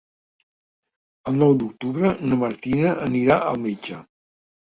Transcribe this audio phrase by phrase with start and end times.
[1.31, 4.01] El nou d'octubre na Martina anirà al metge.